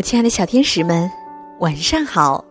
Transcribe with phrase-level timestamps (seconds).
[0.00, 1.10] 我亲爱的小天使们，
[1.58, 2.42] 晚上好！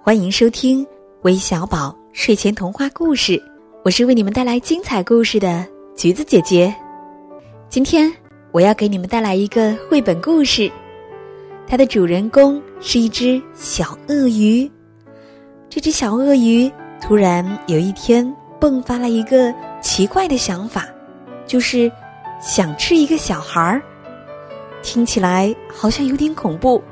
[0.00, 0.86] 欢迎收听
[1.22, 3.42] 微小宝睡前童话故事，
[3.84, 5.66] 我是为你们带来精彩故事的
[5.96, 6.72] 橘子姐姐。
[7.68, 8.08] 今天
[8.52, 10.70] 我要给你们带来一个绘本故事，
[11.66, 14.70] 它的主人公是一只小鳄鱼。
[15.68, 16.70] 这只小鳄鱼
[17.00, 18.24] 突然有一天
[18.60, 19.52] 迸发了一个
[19.82, 20.86] 奇怪的想法，
[21.44, 21.90] 就是
[22.40, 23.82] 想吃一个小孩儿。
[24.90, 26.82] 听起来好像有点恐怖，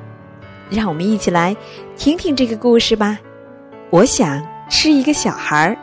[0.69, 1.57] 让我们一起来
[1.97, 3.19] 听听这个故事吧。
[3.89, 5.79] 我想吃一个小孩儿。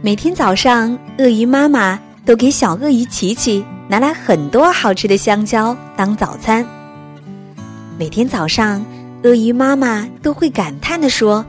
[0.00, 6.66] 每天早上，鳄鱼妈妈都给小鳄鱼琪琪拿来很多好吃的香蕉当早餐。
[7.98, 8.82] 每天早上，
[9.24, 11.44] 鳄鱼妈妈都会感叹的说：“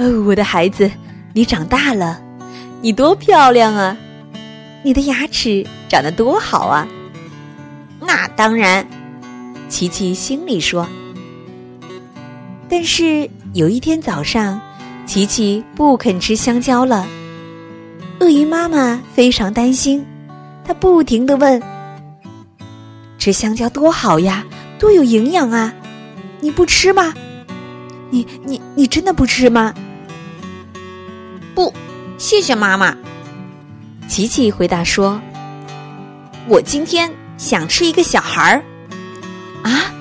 [0.00, 0.90] 哦，我的孩子，
[1.34, 2.22] 你长大了。”
[2.82, 3.96] 你多漂亮啊！
[4.86, 6.86] 你的牙齿长得多好啊！
[7.98, 8.86] 那当然，
[9.68, 10.86] 琪琪心里说。
[12.68, 14.60] 但是有一天早上，
[15.04, 17.04] 琪琪不肯吃香蕉了。
[18.20, 20.06] 鳄鱼妈妈非常担心，
[20.64, 21.60] 她不停的问
[23.18, 24.46] ：“吃香蕉多好呀，
[24.78, 25.74] 多有营养啊！
[26.38, 27.12] 你不吃吗？
[28.08, 29.74] 你你你真的不吃吗？”
[31.56, 31.74] 不。
[32.18, 32.96] 谢谢妈妈，
[34.08, 35.20] 琪琪回答说
[36.48, 38.62] ：“我今天想吃一个小孩儿。”
[39.62, 39.92] 啊，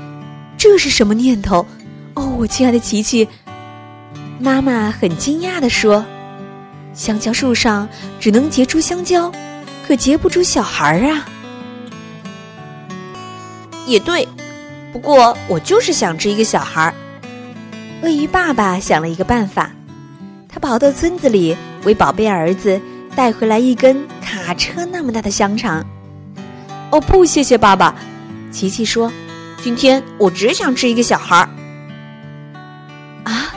[0.58, 1.66] 这是什么念头？
[2.14, 3.28] 哦，我亲爱的琪琪，
[4.40, 6.06] 妈妈很惊讶的说
[6.94, 7.90] ：“香蕉树上
[8.20, 9.32] 只能结出香蕉，
[9.88, 11.26] 可结不出小孩儿啊。”
[13.88, 14.28] 也对，
[14.94, 16.94] 不过我就是想吃一个小孩儿。
[18.04, 19.72] 鳄鱼爸爸想了一个办法，
[20.48, 21.58] 他跑到村子里。
[21.86, 22.82] 为宝贝儿子
[23.16, 25.86] 带回来一根卡车那么大的香肠。
[26.92, 27.96] 哦不，谢谢爸爸。
[28.52, 29.12] 琪琪说
[29.64, 31.50] ：“今天我只想吃一个小孩儿。”
[33.24, 33.54] 啊，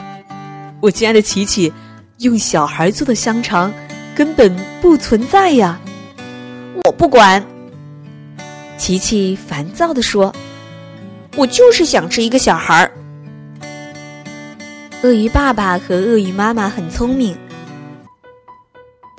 [0.81, 1.71] 我亲爱的琪琪，
[2.19, 3.71] 用小孩做的香肠
[4.15, 5.79] 根本不存在呀！
[6.85, 7.43] 我不管。
[8.77, 10.33] 琪琪烦躁地说
[11.35, 12.91] ：“我就是想吃一个小孩儿。”
[15.03, 17.37] 鳄鱼爸爸和鳄鱼妈妈很聪明。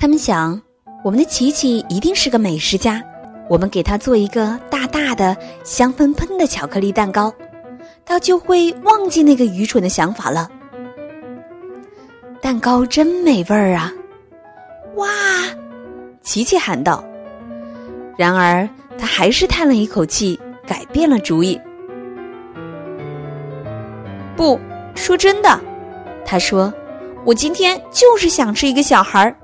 [0.01, 0.59] 他们想，
[1.05, 3.03] 我们的琪琪一定是个美食家，
[3.51, 7.31] 我们给他做一个大大的、香喷喷的巧克力蛋糕，
[8.07, 10.49] 他就会忘记那个愚蠢的想法了。
[12.41, 13.93] 蛋糕真美味儿啊！
[14.95, 15.07] 哇，
[16.23, 17.05] 琪琪喊道。
[18.17, 18.67] 然而，
[18.99, 21.61] 他还是叹了一口气，改变了主意。
[24.35, 24.59] 不
[24.95, 25.61] 说真的，
[26.25, 26.73] 他说
[27.27, 29.37] ：“我今天就是想吃一个小孩儿。”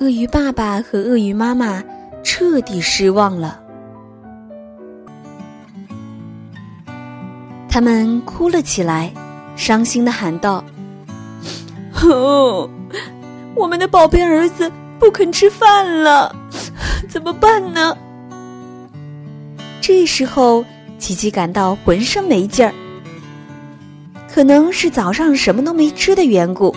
[0.00, 1.82] 鳄鱼爸爸和鳄鱼妈妈
[2.22, 3.60] 彻底失望了，
[7.68, 9.12] 他们哭了起来，
[9.56, 10.64] 伤心的喊道
[12.04, 12.70] ：“哦，
[13.56, 14.70] 我们的宝贝儿子
[15.00, 16.32] 不肯吃饭了，
[17.08, 17.96] 怎么办呢？”
[19.82, 20.64] 这时候，
[21.00, 22.72] 琪琪感到浑身没劲儿，
[24.32, 26.72] 可能是早上什么都没吃的缘故。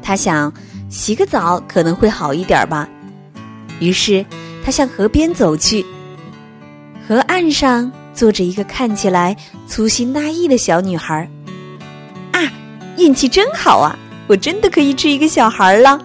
[0.00, 0.50] 他想。
[0.96, 2.88] 洗个澡可能会好一点吧。
[3.80, 4.24] 于是，
[4.64, 5.84] 他向河边走去。
[7.06, 9.36] 河岸上坐着一个看起来
[9.68, 11.30] 粗心大意的小女孩。
[12.32, 12.40] 啊，
[12.96, 13.96] 运气真好啊！
[14.26, 16.00] 我真的可以吃一个小孩了。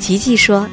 [0.00, 0.68] 琪琪说。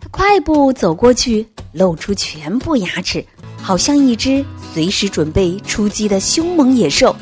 [0.00, 3.22] 他快步走过去，露出全部牙齿，
[3.60, 7.14] 好像一只随时准备出击的凶猛野兽。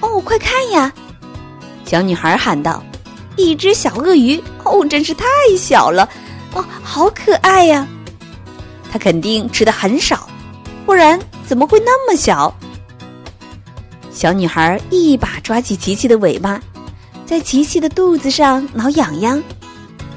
[0.00, 0.90] 哦，快看呀！
[1.88, 2.82] 小女孩喊道
[3.38, 5.24] ：“一只小鳄鱼哦，真是太
[5.56, 6.06] 小了
[6.52, 7.88] 哦，好可爱呀！
[8.92, 10.28] 它肯定吃的很少，
[10.84, 12.54] 不然怎么会那么小？”
[14.12, 16.60] 小女孩一把抓起琪琪的尾巴，
[17.24, 19.42] 在琪琪的肚子上挠痒痒，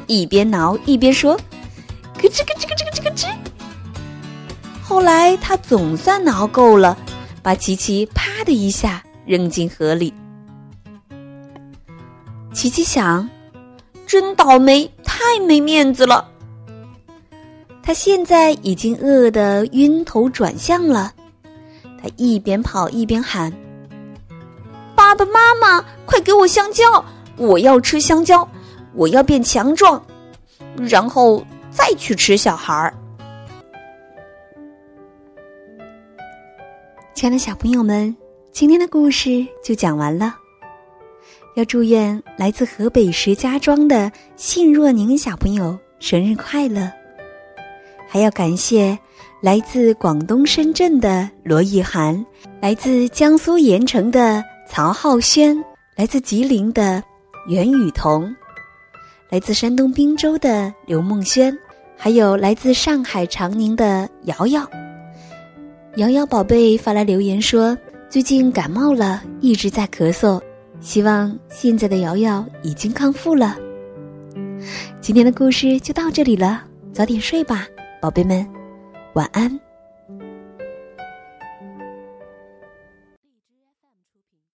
[0.07, 1.39] 一边挠一边说
[2.19, 3.27] ：“咯吱咯吱咯吱咯吱咯吱。”
[4.83, 6.97] 后来她总算挠够了，
[7.41, 10.13] 把琪琪啪的一下扔进河里。
[12.53, 13.27] 琪琪想，
[14.06, 16.30] 真倒霉，太没面子了。
[17.81, 21.12] 他现在已经饿得晕头转向了，
[22.01, 23.51] 他一边跑一边喊
[24.95, 27.03] ：“爸爸妈妈，快给我香蕉！
[27.38, 28.48] 我要吃香蕉，
[28.94, 30.04] 我要变强壮，
[30.75, 32.94] 然后再去吃小孩儿。”
[37.15, 38.15] 亲爱的小朋友们，
[38.51, 40.36] 今天的故事就讲完了。
[41.56, 46.89] 要祝愿来自河北石家庄的信若宁小朋友生日快乐。
[48.07, 48.98] 还要感谢
[49.42, 52.25] 来自广东深圳的罗意涵，
[52.62, 55.57] 来自江苏盐城的曹浩轩，
[55.95, 57.03] 来自吉林的
[57.48, 58.33] 袁雨桐，
[59.30, 61.57] 来自山东滨州的刘梦轩，
[61.97, 64.65] 还有来自上海长宁的瑶瑶。
[65.95, 67.77] 瑶瑶宝贝发来留言说，
[68.09, 70.42] 最近感冒了，一直在咳嗽。
[70.81, 73.56] 希望现在的瑶瑶已经康复了。
[75.00, 77.68] 今天的故事就到这里了，早点睡吧，
[78.01, 78.45] 宝贝们，
[79.13, 79.70] 晚安。